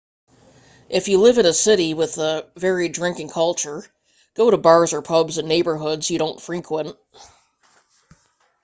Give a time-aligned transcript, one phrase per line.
[0.89, 3.85] if you live in a city with a varied drinking culture
[4.33, 6.97] go to bars or pubs in neighborhoods you don't frequent